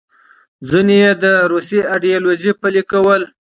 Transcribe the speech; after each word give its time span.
ځینې 0.69 0.95
یې 1.03 1.11
د 1.23 1.25
روسي 1.51 1.79
ایډیالوژي 1.93 2.51
پلې 2.61 2.81
کول. 2.91 3.21